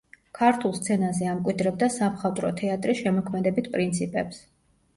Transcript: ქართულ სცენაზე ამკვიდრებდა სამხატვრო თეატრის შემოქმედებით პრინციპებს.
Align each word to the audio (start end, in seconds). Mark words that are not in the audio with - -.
ქართულ 0.37 0.71
სცენაზე 0.77 1.27
ამკვიდრებდა 1.33 1.91
სამხატვრო 1.97 2.51
თეატრის 2.63 3.05
შემოქმედებით 3.05 3.73
პრინციპებს. 3.77 4.45